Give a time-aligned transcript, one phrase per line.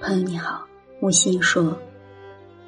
[0.00, 0.64] 朋友你好，
[1.00, 1.76] 木心说，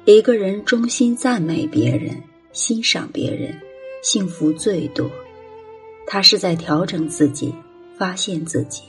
[0.03, 3.57] 一个人衷心赞美别人、欣赏别人，
[4.03, 5.09] 幸福最多。
[6.05, 7.55] 他是在调整自己，
[7.97, 8.83] 发现自己。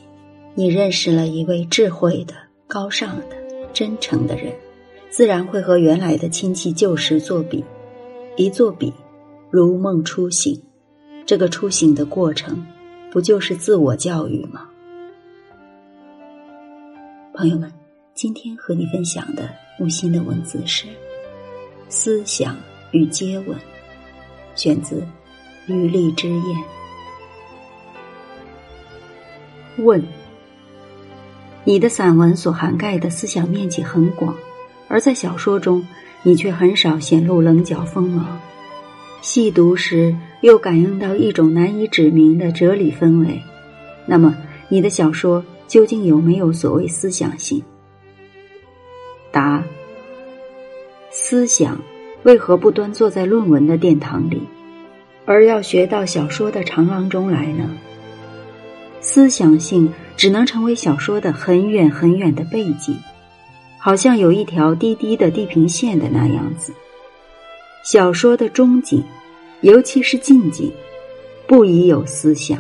[0.57, 2.35] 你认识了一位智慧的、
[2.67, 3.37] 高尚的、
[3.73, 4.53] 真诚的人，
[5.09, 7.65] 自然会和原来的亲戚旧时作比，
[8.37, 8.93] 一作比，
[9.51, 10.61] 如梦初醒。
[11.25, 12.67] 这个初醒的过程，
[13.13, 14.69] 不就是自我教育吗？
[17.33, 17.73] 朋友们。
[18.15, 20.87] 今天和你分享的木心的文字是
[21.89, 22.55] 《思想
[22.91, 23.57] 与接吻》，
[24.55, 24.97] 选自
[25.67, 26.39] 《余力之宴》。
[29.79, 30.05] 问：
[31.65, 34.37] 你的散文所涵盖的思想面积很广，
[34.89, 35.83] 而在小说中，
[36.23, 38.39] 你却很少显露棱角锋芒。
[39.23, 43.41] 细读时又感应到一种难以指明的哲理氛围。
[44.05, 44.37] 那么，
[44.69, 47.65] 你的小说究竟有没有所谓思想性？
[49.33, 49.65] 答：
[51.11, 51.81] 思想
[52.23, 54.43] 为何不端坐在论文的殿堂里，
[55.25, 57.69] 而要学到小说的长廊中来呢？
[59.01, 62.97] 思想性只能成为小说的很远很远的背景，
[63.79, 66.73] 好像有一条低低的地平线的那样子。
[67.83, 69.03] 小说的中景，
[69.63, 70.73] 尤其是近景，
[71.49, 72.57] 不宜有思想。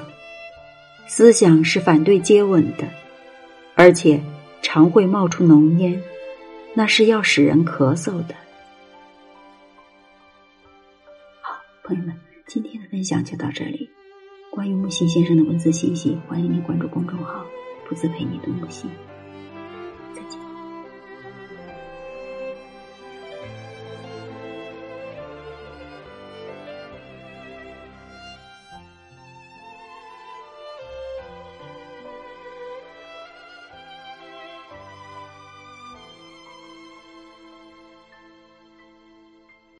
[1.07, 2.85] 思想是反对接吻的，
[3.75, 4.21] 而且
[4.63, 6.03] 常会冒出浓烟。
[6.75, 8.35] 那是要使人咳嗽的。
[11.43, 13.91] 好，朋友们，今天的分享就到这里。
[14.51, 17.45] 关于木心先生的文字信息，欢迎您关注公众号
[17.89, 18.91] “不自陪你读木心”。